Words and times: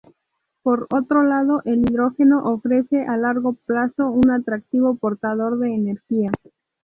Por 0.63 0.87
otro 0.91 1.21
lado 1.23 1.61
el 1.63 1.81
hidrógeno 1.81 2.39
ofrece 2.51 3.05
a 3.05 3.17
largo 3.17 3.53
plazo 3.53 4.09
un 4.09 4.31
atractivo 4.31 4.95
portador 4.95 5.59
de 5.59 5.75
energía. 5.75 6.31